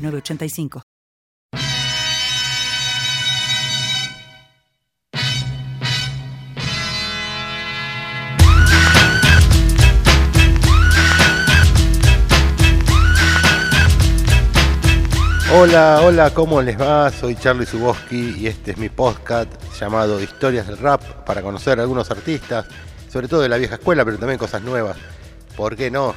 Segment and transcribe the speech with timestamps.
[0.00, 0.82] 985.
[15.52, 17.10] Hola, hola, ¿cómo les va?
[17.10, 21.82] Soy Charlie Suboski y este es mi podcast llamado Historias del Rap para conocer a
[21.82, 22.66] algunos artistas,
[23.08, 24.96] sobre todo de la vieja escuela, pero también cosas nuevas.
[25.56, 26.14] ¿Por qué no?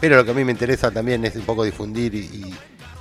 [0.00, 2.54] Pero lo que a mí me interesa también es un poco difundir y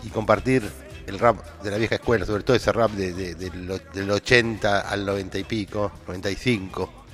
[0.09, 0.64] compartir
[1.08, 5.38] el rap de la vieja escuela, sobre todo ese rap de, del 80 al 90
[5.38, 7.05] y pico, 95.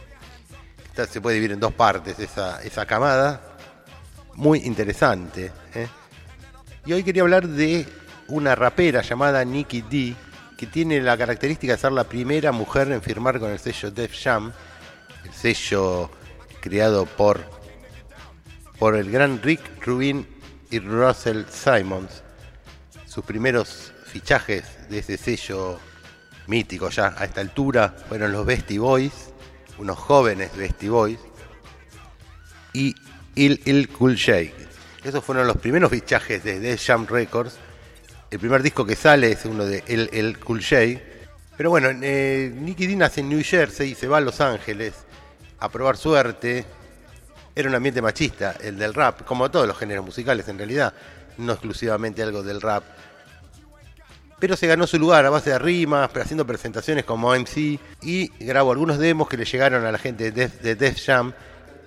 [1.09, 3.41] se puede dividir en dos partes esa, esa camada,
[4.35, 5.51] muy interesante.
[5.73, 5.87] ¿eh?
[6.85, 7.85] Y hoy quería hablar de
[8.27, 10.15] una rapera llamada Nikki D,
[10.57, 14.13] que tiene la característica de ser la primera mujer en firmar con el sello Def
[14.21, 14.53] Jam,
[15.25, 16.09] el sello
[16.61, 17.41] creado por,
[18.79, 20.25] por el gran Rick Rubin
[20.69, 22.23] y Russell Simons
[23.11, 25.77] sus primeros fichajes de ese sello
[26.47, 29.33] mítico ya a esta altura fueron los Bestie Boys,
[29.79, 31.19] unos jóvenes Bestie Boys,
[32.71, 32.95] y
[33.35, 34.55] Il Il Cool Shake.
[35.03, 37.57] Esos fueron los primeros fichajes de The Jam Records.
[38.29, 41.01] El primer disco que sale es uno de El Il Cool Shake.
[41.57, 44.93] Pero bueno, eh, Nicky D nace en New Jersey y se va a Los Ángeles
[45.59, 46.65] a probar suerte.
[47.53, 50.93] Era un ambiente machista, el del rap, como todos los géneros musicales en realidad,
[51.37, 52.83] no exclusivamente algo del rap
[54.41, 58.71] pero se ganó su lugar a base de rimas, haciendo presentaciones como MC y grabó
[58.71, 61.31] algunos demos que le llegaron a la gente de Def, Jam.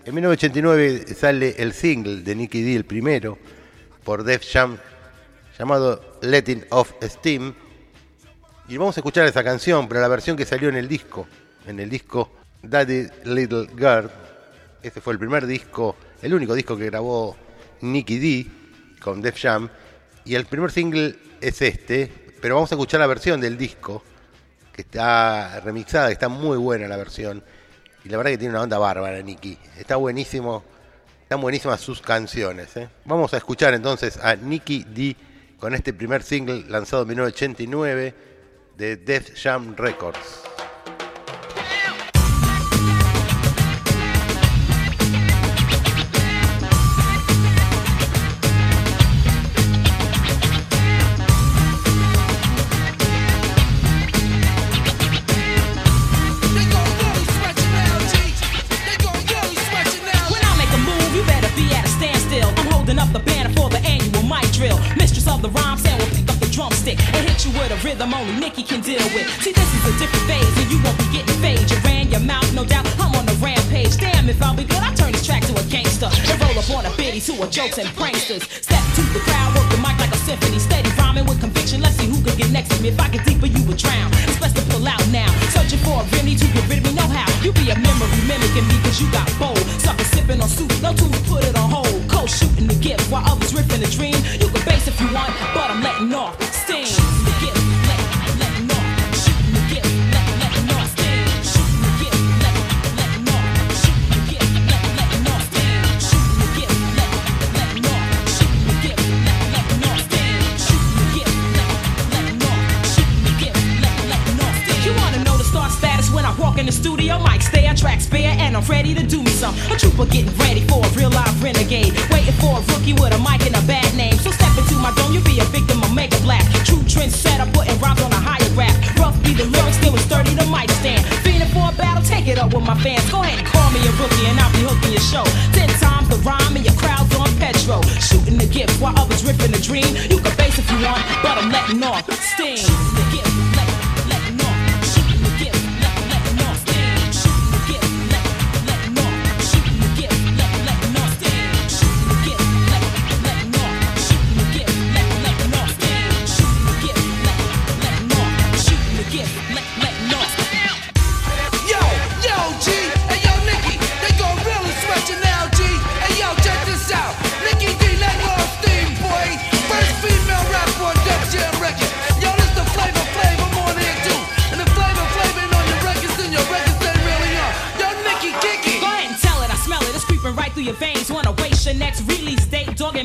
[0.04, 3.36] En 1989 sale el single de Nicky D, el primero,
[4.04, 4.78] por Def Jam,
[5.58, 7.52] llamado Letting Off Steam.
[8.68, 11.26] Y vamos a escuchar esa canción, pero la versión que salió en el disco,
[11.66, 12.30] en el disco
[12.62, 14.08] Daddy Little Girl.
[14.80, 17.36] Este fue el primer disco, el único disco que grabó
[17.80, 18.63] Nicky D
[19.04, 19.68] con Def Jam.
[20.24, 22.10] Y el primer single es este,
[22.40, 24.02] pero vamos a escuchar la versión del disco,
[24.72, 27.44] que está remixada, está muy buena la versión.
[28.02, 29.58] Y la verdad que tiene una onda bárbara, Nicky.
[29.78, 30.64] Está buenísimo,
[31.22, 32.74] están buenísimas sus canciones.
[32.78, 32.88] ¿eh?
[33.04, 35.16] Vamos a escuchar entonces a Nicky D
[35.58, 38.14] con este primer single lanzado en 1989
[38.78, 40.53] de Death Jam Records.
[68.44, 69.24] Nikki can deal with.
[69.40, 71.64] See, this is a different phase, and you won't be getting fade.
[71.64, 72.84] You ran your mouth, no doubt.
[73.00, 73.96] I'm on a rampage.
[73.96, 76.68] Damn, if I'll be good, I turn this track to a gangster and roll up
[76.76, 78.44] on a biddy to a jokes and pranksters.
[78.44, 81.80] Step to the crowd, work the mic like a symphony, steady rhyming with conviction.
[81.80, 82.92] Let's see who can get next to me.
[82.92, 84.12] If I get deeper, you would drown.
[84.28, 85.32] It's best to pull out now.
[85.48, 87.24] Searching for a remedy to get rid of me, know how.
[87.40, 89.64] You be a memory mimicking me, cause you got bold.
[89.80, 91.96] Sucker sipping on soup, no tools, put it on hold.
[92.12, 94.20] Cold shooting the gift while others ripping the dream.
[94.36, 96.53] You can base if you want, but I'm letting off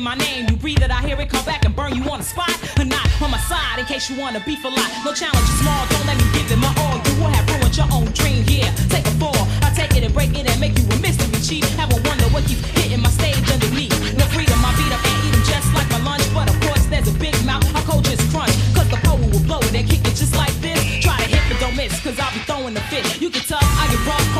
[0.00, 2.24] my name, you breathe it, I hear it, come back and burn you on the
[2.24, 2.50] spot.
[2.78, 4.88] Or not on my side, in case you wanna beef a lot.
[5.04, 6.96] No challenge is small, don't let me give it my all.
[7.04, 10.14] You will have ruined your own dream Yeah, Take a fall, I take it and
[10.14, 11.64] break it and make you a mystery chief.
[11.76, 13.94] Have a wonder what keeps hitting my stage underneath.
[14.16, 16.24] No freedom, I beat up and eat 'em just like my lunch.
[16.32, 18.56] But of course, there's a big mouth, I cold just crunch.
[18.74, 20.80] Cause the pole will blow it and kick it just like this.
[21.04, 23.04] Try to hit but don't miss, cause I'll be throwing the fit.
[23.20, 24.39] You can tell I get rough,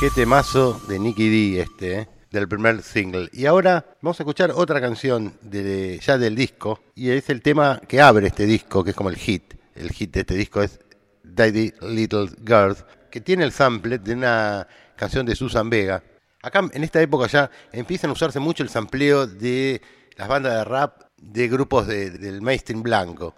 [0.00, 2.08] Qué temazo de Nicky D este, ¿eh?
[2.30, 3.28] del primer single.
[3.34, 7.80] Y ahora vamos a escuchar otra canción de, ya del disco, y es el tema
[7.86, 9.54] que abre este disco, que es como el hit.
[9.74, 10.80] El hit de este disco es
[11.22, 12.76] Daddy Little Girl,
[13.10, 14.66] que tiene el sample de una
[14.96, 16.02] canción de Susan Vega.
[16.42, 19.82] Acá en esta época ya empiezan a usarse mucho el sampleo de
[20.16, 23.34] las bandas de rap de grupos de- del mainstream blanco.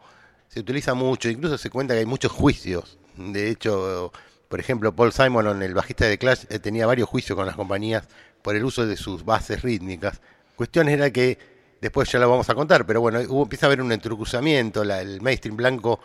[0.47, 2.99] Se utiliza mucho, incluso se cuenta que hay muchos juicios.
[3.17, 4.13] De hecho,
[4.53, 8.07] por ejemplo, Paul Simon, el bajista de Clash, eh, tenía varios juicios con las compañías
[8.43, 10.21] por el uso de sus bases rítmicas.
[10.57, 11.39] Cuestión era que,
[11.81, 15.01] después ya lo vamos a contar, pero bueno, hubo, empieza a haber un entrecruzamiento, la-
[15.01, 16.01] el mainstream blanco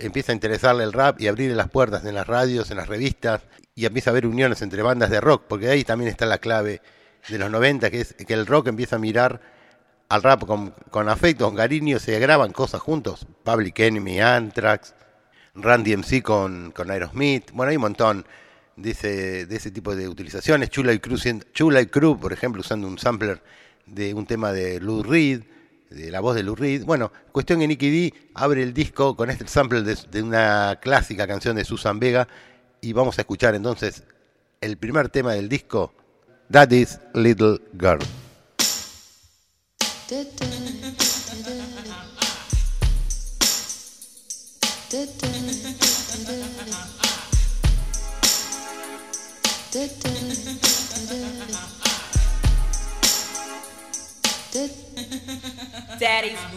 [0.00, 3.42] empieza a interesarle el rap y abrirle las puertas en las radios, en las revistas,
[3.76, 6.82] y empieza a haber uniones entre bandas de rock, porque ahí también está la clave
[7.28, 9.40] de los 90, que es que el rock empieza a mirar
[10.08, 13.28] al rap con, con afecto, con cariño, se graban cosas juntos.
[13.44, 14.92] Public Enemy, Anthrax,
[15.54, 17.50] Randy MC con, con Aerosmith.
[17.52, 18.26] Bueno, hay un montón
[18.76, 20.70] de ese, de ese tipo de utilizaciones.
[20.70, 21.18] Chula y, Crew,
[21.52, 23.42] Chula y Crew, por ejemplo, usando un sampler
[23.86, 25.42] de un tema de Lou Reed,
[25.90, 26.84] de la voz de Lou Reed.
[26.84, 31.26] Bueno, cuestión que Nicky D abre el disco con este sample de, de una clásica
[31.26, 32.26] canción de Susan Vega
[32.80, 34.04] y vamos a escuchar entonces
[34.60, 35.92] el primer tema del disco,
[36.48, 38.00] Daddy's Little Girl.
[49.72, 50.04] Daddy's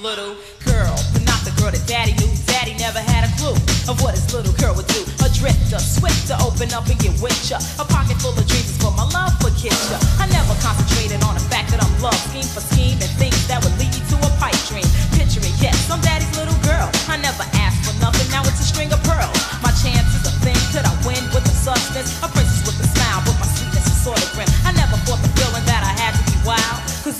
[0.04, 0.36] little
[0.68, 2.28] girl, but not the girl that daddy knew.
[2.44, 3.56] Daddy never had a clue
[3.88, 5.00] of what his little girl would do.
[5.24, 7.56] A drifter, swift to open up and get with ya.
[7.80, 9.96] A pocket full of dreams is for my love for Kitcha.
[10.20, 13.64] I never concentrated on the fact that I'm love, scheme for scheme, and things that
[13.64, 14.84] would lead you to a pipe dream.
[15.16, 16.92] Picture it, yes, I'm daddy's little girl.
[17.08, 19.40] I never asked for nothing, now it's a string of pearls.
[19.64, 22.12] My chance is a thing, could I win with the substance?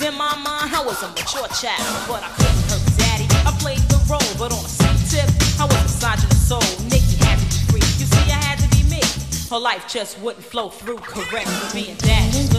[0.02, 3.26] In my mind, I was a mature child, but I couldn't hurt daddy.
[3.46, 6.60] I played the role, but on a sweet tip, I was misogynist soul.
[6.84, 7.86] Nikki had to be free.
[7.98, 9.00] You see, I had to be me.
[9.50, 12.55] Her life just wouldn't flow through correct for being daddy's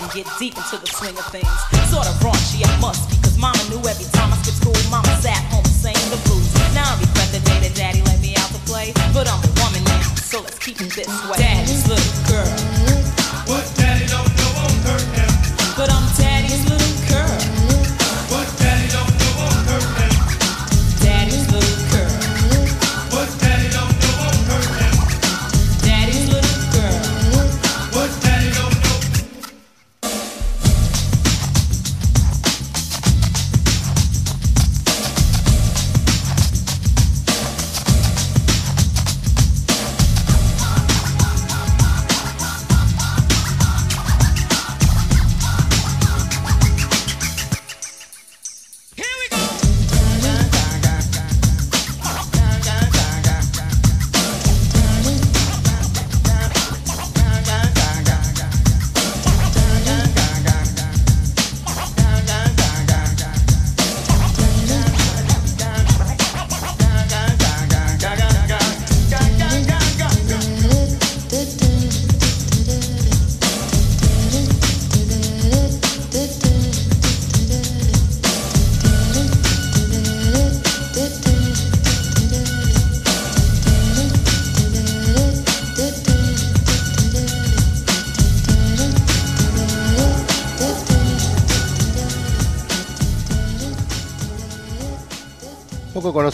[0.00, 1.43] and get deep into the swing of things.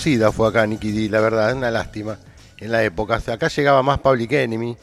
[0.01, 2.17] Fue acá Nicky D, la verdad, es una lástima
[2.57, 3.21] en la época.
[3.21, 4.75] Sea, acá llegaba más Public Enemy,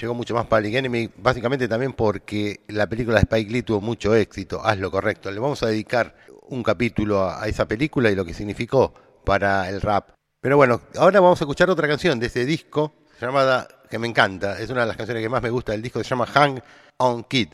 [0.00, 4.14] llegó mucho más Public Enemy, básicamente también porque la película de Spike Lee tuvo mucho
[4.14, 5.32] éxito, haz lo correcto.
[5.32, 8.94] Le vamos a dedicar un capítulo a, esa película y lo que significó
[9.24, 10.10] para el rap.
[10.40, 14.60] Pero bueno, ahora vamos a escuchar otra canción de ese disco llamada, que me encanta,
[14.60, 16.60] es una de las canciones que más me gusta del disco, se llama Hang
[16.98, 17.48] on Kid,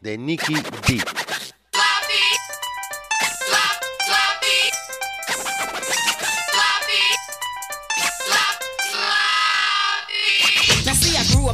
[0.00, 1.02] de Nicky D.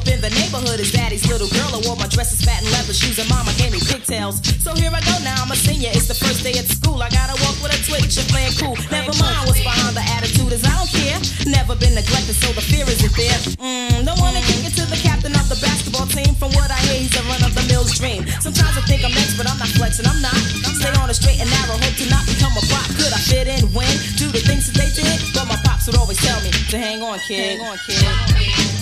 [0.01, 1.69] up in the neighborhood as daddy's little girl.
[1.77, 4.41] I wore my dresses, fat and leather shoes, and mama gave me pigtails.
[4.65, 5.93] So here I go now, I'm a senior.
[5.93, 7.05] It's the first day at school.
[7.05, 8.77] I gotta walk with a twitch and playing cool.
[8.89, 11.21] Never mind what's behind the attitude, is I don't care.
[11.45, 13.39] Never been neglected, so the fear isn't there.
[13.61, 16.33] Mm, don't wanna kick it to the captain of the basketball team.
[16.41, 18.25] From what I hear, he's a run of the mill's dream.
[18.41, 20.09] Sometimes I think I'm next, but I'm not flexing.
[20.09, 20.39] I'm not.
[20.81, 22.89] Stay on a straight and narrow, hope to not become a prop.
[22.97, 25.19] Could I fit in, win, do the things that they did?
[25.37, 27.61] But my pops would always tell me to hang on, kid.
[27.61, 28.80] Hang on, kid.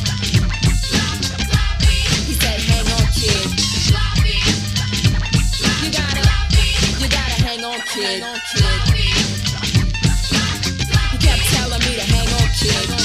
[3.18, 3.50] Kid.
[5.82, 6.22] You gotta,
[7.00, 8.22] you gotta hang on, kid.
[11.10, 12.97] He kept telling me to hang on, kid.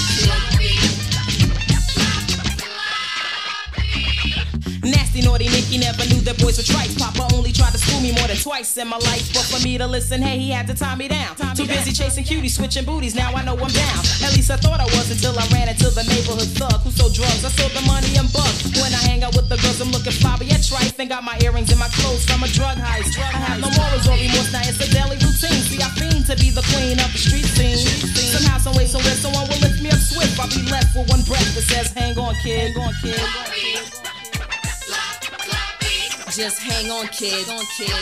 [5.13, 6.89] Nasty, naughty Nicky never knew that boys were trite.
[6.97, 9.29] Papa only tried to school me more than twice in my life.
[9.29, 11.37] But for me to listen, hey, he had to tie me down.
[11.53, 13.13] Too busy chasing cuties, switching booties.
[13.13, 14.01] Now I know I'm down.
[14.25, 17.13] At least I thought I was until I ran into the neighborhood thug who sold
[17.13, 17.45] drugs.
[17.45, 18.73] I sold the money and bucks.
[18.73, 20.97] When I hang out with the girls, I'm looking flabby at trife.
[20.97, 23.13] And got my earrings and my clothes from a drug heist.
[23.21, 25.61] I have no morals or remorse, now it's a daily routine.
[25.69, 27.85] See, I fiend to be the queen of the street scene.
[28.33, 30.41] Somehow, some way, somewhere, someone will lift me up swift.
[30.41, 32.73] I'll be left with one breath that says, Hang on, kid.
[32.73, 34.12] Hang on, kid.
[36.35, 37.47] Just hang on, kid.
[37.47, 37.93] On kid.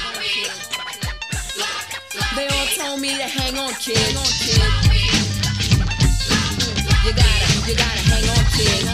[2.37, 3.97] They all told me to hang on, kid.
[4.15, 4.63] On, kid.
[7.03, 8.87] You gotta, you gotta hang on, kid.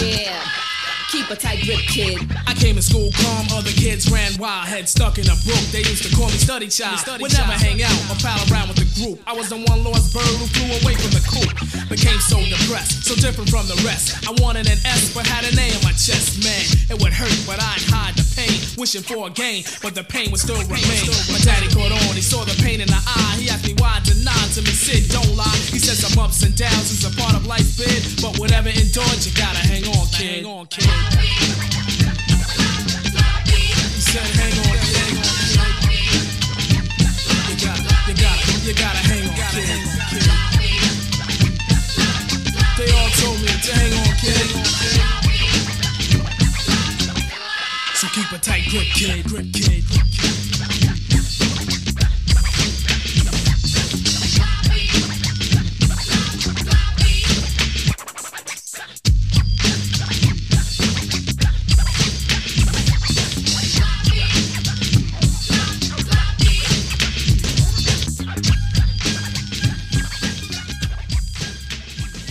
[0.00, 0.55] Yeah.
[1.16, 2.20] Keep a tight grip, kid.
[2.46, 5.64] I came in school calm, other kids ran wild, head stuck in a brook.
[5.72, 7.00] They used to call me study child.
[7.22, 9.24] Would never hang out or pal around with the group.
[9.24, 11.48] I was the one lost bird who flew away from the coop.
[11.88, 14.28] Became so depressed, so different from the rest.
[14.28, 16.44] I wanted an S, but had an A on my chest.
[16.44, 18.60] Man, it would hurt, but I'd hide the pain.
[18.78, 21.06] Wishing for a gain, but the pain would still remain.
[21.32, 23.36] My daddy caught on, he saw the pain in the eye.
[23.38, 25.60] He asked me why I denied to me, Sid, don't lie.
[25.72, 29.20] He said some ups and downs is a part of life's bid, but whatever endured,
[29.24, 30.44] you gotta hang on, kid.
[30.44, 30.86] Hang on, kid.
[33.96, 35.12] He said, hang on, kid.
[37.48, 39.80] You gotta, you gotta, you gotta hang on, kid.
[42.76, 45.25] They all told me to hang on, kid.
[48.16, 48.56] Keep a.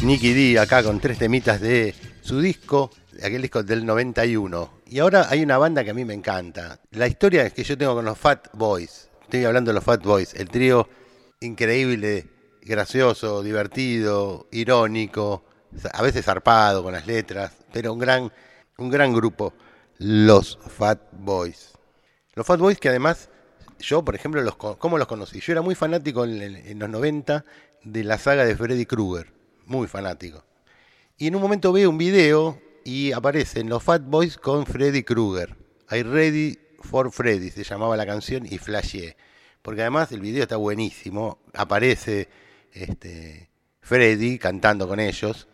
[0.02, 2.90] Nicky D acá con tres temitas de su disco,
[3.24, 4.82] aquel disco del 91.
[4.88, 6.80] Y ahora hay una banda que a mí me encanta.
[6.92, 9.10] La historia que yo tengo con los Fat Boys.
[9.24, 10.88] Estoy hablando de los Fat Boys, el trío
[11.42, 12.28] increíble,
[12.62, 15.44] gracioso, divertido, irónico,
[15.94, 18.32] a veces zarpado con las letras, pero un gran,
[18.78, 19.54] un gran grupo,
[19.98, 21.72] los Fat Boys.
[22.36, 23.30] Los Fat Boys que además
[23.80, 25.40] yo, por ejemplo, los, ¿cómo los conocí?
[25.42, 27.44] Yo era muy fanático en- en los 90
[27.84, 29.32] de la saga de Freddy Krueger,
[29.66, 30.44] muy fanático.
[31.18, 35.58] Y en un momento veo un video y aparecen los Fat Boys con Freddy Krueger.
[35.90, 39.18] I Ready for Freddy se llamaba la canción y flashé.
[39.64, 41.40] Porque además el video está buenísimo.
[41.56, 42.30] Aparece
[42.72, 43.50] este,
[43.82, 45.48] Freddy cantando con ellos.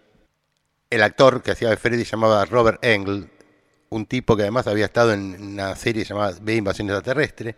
[0.89, 3.29] El actor que hacía de Freddy se llamaba Robert Engle,
[3.87, 7.55] un tipo que además había estado en una serie llamada B Invasión Extraterrestre.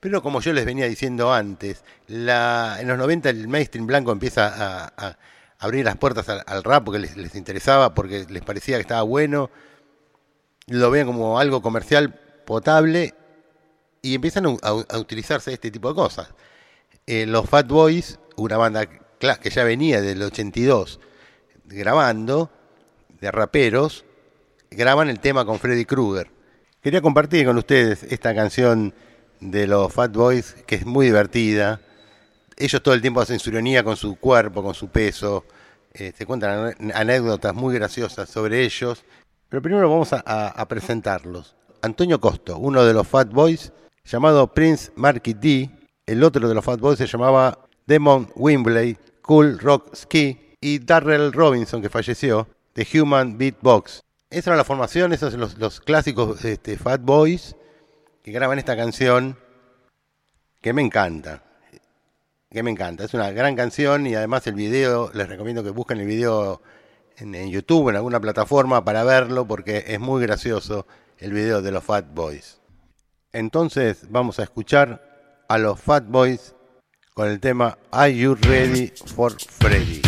[0.00, 5.18] Pero como yo les venía diciendo antes, en los 90 el mainstream blanco empieza a
[5.60, 9.50] abrir las puertas al, rap porque les, interesaba, porque les parecía que estaba bueno,
[10.66, 13.14] lo veían como algo comercial potable
[14.02, 16.28] y empiezan a, a- utilizarse este tipo de cosas.
[17.06, 20.98] Eh, los Fat Boys, una banda que ya venía del 82
[21.66, 22.50] grabando,
[23.20, 24.04] de raperos,
[24.70, 26.30] graban el tema con Freddy Krueger.
[26.82, 28.94] Quería compartir con ustedes esta canción
[29.40, 31.80] de los Fat Boys, que es muy divertida.
[32.60, 35.44] Ellos todo el tiempo hacen su ironía con su cuerpo, con su peso.
[35.92, 39.02] Se cuentan ane- anécdotas muy graciosas sobre ellos.
[39.48, 41.56] Pero primero vamos a, presentarlos.
[41.82, 43.72] Antonio Costo, uno de los Fat Boys,
[44.04, 45.70] llamado Prince Marky D.
[46.06, 50.38] El otro de los Fat Boys se llamaba Demon Wimbley, Cool Rock Ski.
[50.60, 54.02] Y Darrell Robinson, que falleció, de Human Beatbox.
[54.28, 57.56] Esa era la formación, esos son los, los clásicos este, Fat Boys
[58.22, 59.38] que graban esta canción
[60.60, 61.42] que me encanta.
[62.50, 63.04] Que me encanta.
[63.04, 66.60] Es una gran canción y además el video, les recomiendo que busquen el video
[67.16, 70.84] en, en YouTube, en alguna plataforma para verlo porque es muy gracioso
[71.18, 72.60] el video de los Fat Boys.
[73.32, 76.56] Entonces vamos a escuchar a los Fat Boys
[77.14, 80.02] con el tema Are You Ready for Freddy?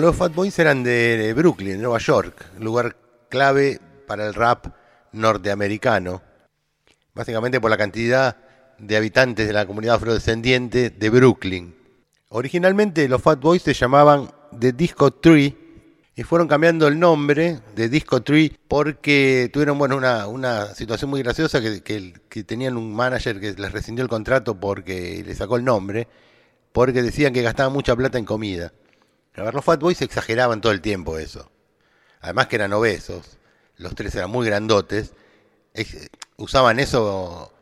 [0.00, 2.96] Los Fat Boys eran de Brooklyn, Nueva York, lugar
[3.28, 4.68] clave para el rap
[5.12, 6.22] norteamericano.
[7.14, 8.36] Básicamente por la cantidad
[8.78, 11.74] de habitantes de la comunidad afrodescendiente de Brooklyn.
[12.30, 15.56] Originalmente los Fat Boys se llamaban The Disco Tree
[16.14, 21.22] y fueron cambiando el nombre de Disco Tree porque tuvieron bueno, una, una situación muy
[21.22, 25.56] graciosa que, que- que tenían un manager que les rescindió el contrato porque le sacó
[25.56, 26.08] el nombre,
[26.72, 28.72] porque decían que gastaban mucha plata en comida.
[29.36, 31.50] A ver, los Fat Boys exageraban todo el tiempo eso.
[32.20, 33.38] Además que eran obesos,
[33.76, 35.12] los tres eran muy grandotes,
[36.36, 37.52] usaban eso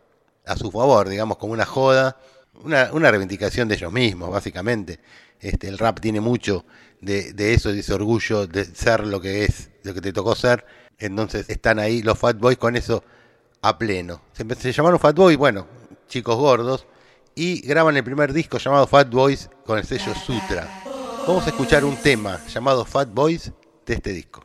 [0.44, 2.16] a su favor, digamos, como una joda,
[2.64, 4.98] una, una reivindicación de ellos mismos, básicamente.
[5.40, 6.64] Este, el rap tiene mucho
[7.00, 10.34] de, de eso, de ese orgullo de ser lo que es, lo que te tocó
[10.34, 10.64] ser.
[10.98, 13.04] Entonces están ahí los Fat Boys con eso
[13.62, 14.22] a pleno.
[14.32, 15.68] Se, se llamaron Fat Boys, bueno,
[16.08, 16.86] chicos gordos,
[17.36, 20.87] y graban el primer disco llamado Fat Boys con el sello Sutra.
[21.28, 23.50] Vamos a escuchar un tema llamado Fat Boys
[23.84, 24.42] de este disco.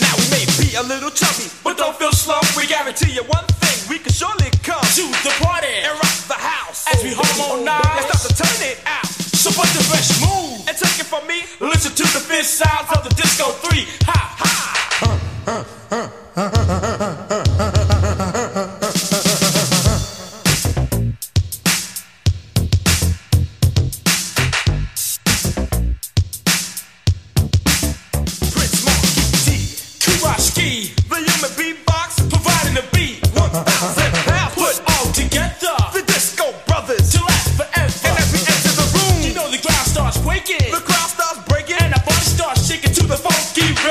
[0.00, 2.40] Now we may be a little chubby, but don't feel slow.
[2.56, 5.68] We guarantee you one thing: we can surely come To the party.
[5.84, 7.84] and rock the house As we harmonize.
[7.84, 9.04] and start to turn it out.
[9.06, 10.66] So what's the fresh move?
[10.68, 13.86] And take it from me, Listen to the fifth sounds of the disco three.
[14.06, 14.52] Ha ha.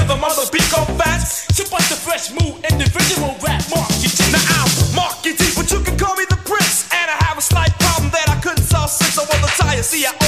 [0.07, 1.55] the beat go fast.
[1.55, 2.61] So what's the fresh move?
[2.69, 4.13] Individual rap market.
[4.31, 6.85] Now I'm Marky T, but you can call me the Prince.
[6.93, 9.81] And I have a slight problem that I couldn't solve since I was a tire.
[9.81, 10.24] See, I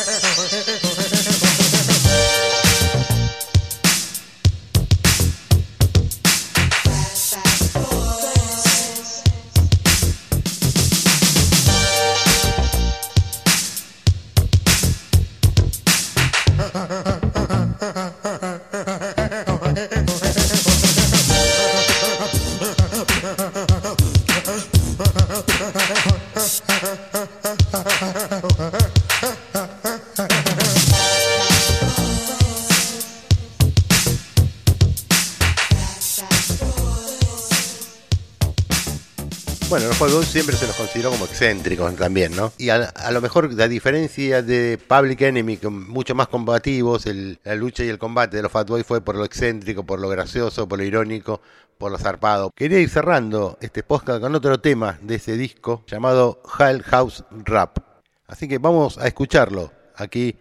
[40.01, 42.51] Paul siempre se los consideró como excéntricos también, ¿no?
[42.57, 47.83] Y a, lo mejor, la diferencia de Public Enemy, que mucho más combativos, la lucha
[47.83, 50.79] y el combate de los Fat Boys fue por lo excéntrico, por lo gracioso, por
[50.79, 51.39] lo irónico,
[51.77, 52.49] por lo zarpado.
[52.49, 57.77] Quería ir cerrando este podcast con otro tema de ese disco llamado Hell House Rap.
[58.25, 60.35] Así que vamos a escucharlo aquí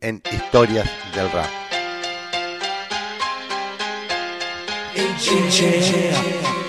[0.00, 1.50] en Historias del Rap.
[4.94, 6.61] Yeah.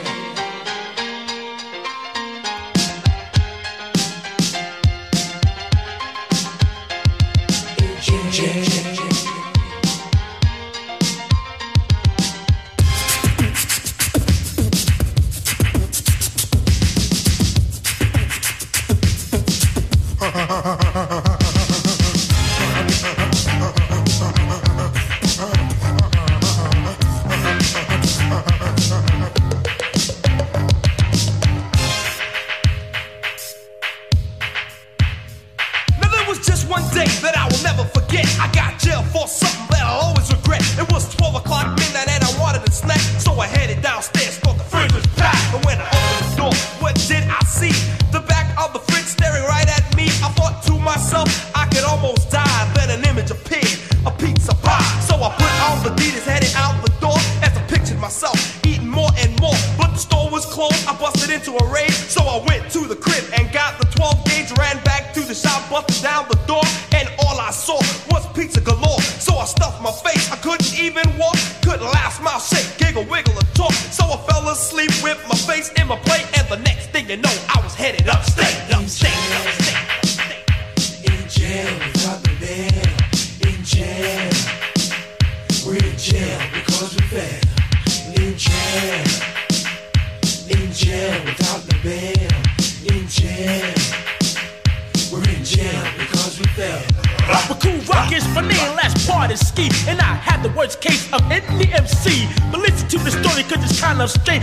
[104.03, 104.42] the street.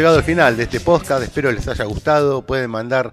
[0.00, 2.40] Llegado al final de este podcast, espero les haya gustado.
[2.40, 3.12] Pueden mandar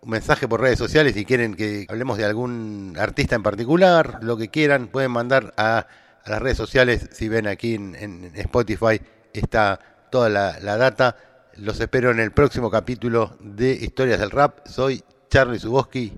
[0.00, 4.38] un mensaje por redes sociales si quieren que hablemos de algún artista en particular, lo
[4.38, 5.86] que quieran, pueden mandar a,
[6.24, 7.10] las redes sociales.
[7.12, 9.02] Si ven aquí en, Spotify
[9.34, 9.78] está
[10.10, 11.18] toda la, la data.
[11.56, 14.66] Los espero en el próximo capítulo de Historias del Rap.
[14.66, 16.14] Soy Charlie Suboski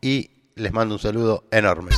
[0.00, 1.90] y les mando un saludo enorme.